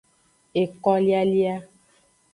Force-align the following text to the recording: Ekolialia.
Ekolialia. 0.61 1.55